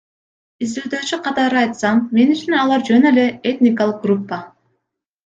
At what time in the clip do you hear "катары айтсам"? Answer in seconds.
1.27-2.01